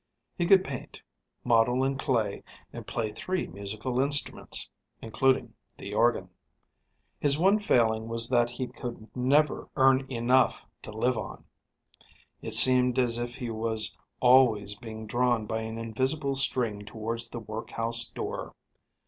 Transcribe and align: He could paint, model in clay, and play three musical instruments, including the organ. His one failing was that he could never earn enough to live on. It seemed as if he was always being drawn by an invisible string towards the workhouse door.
He 0.35 0.47
could 0.47 0.63
paint, 0.63 0.99
model 1.43 1.83
in 1.83 1.95
clay, 1.95 2.41
and 2.73 2.87
play 2.87 3.11
three 3.11 3.45
musical 3.45 3.99
instruments, 3.99 4.67
including 4.99 5.53
the 5.77 5.93
organ. 5.93 6.29
His 7.19 7.37
one 7.37 7.59
failing 7.59 8.07
was 8.07 8.27
that 8.29 8.49
he 8.49 8.65
could 8.65 9.15
never 9.15 9.69
earn 9.75 10.11
enough 10.11 10.63
to 10.81 10.91
live 10.91 11.19
on. 11.19 11.43
It 12.41 12.55
seemed 12.55 12.97
as 12.97 13.19
if 13.19 13.35
he 13.35 13.51
was 13.51 13.95
always 14.21 14.73
being 14.75 15.05
drawn 15.05 15.45
by 15.45 15.61
an 15.61 15.77
invisible 15.77 16.33
string 16.33 16.83
towards 16.83 17.29
the 17.29 17.39
workhouse 17.39 18.09
door. 18.09 18.55